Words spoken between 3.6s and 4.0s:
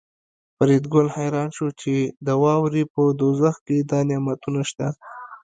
کې دا